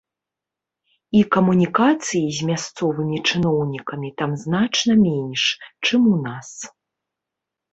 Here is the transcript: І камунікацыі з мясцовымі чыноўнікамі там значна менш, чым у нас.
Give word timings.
І 1.19 1.19
камунікацыі 1.33 2.21
з 2.37 2.47
мясцовымі 2.51 3.17
чыноўнікамі 3.27 4.09
там 4.23 4.31
значна 4.45 4.93
менш, 5.05 5.43
чым 5.85 6.01
у 6.17 6.19
нас. 6.27 6.49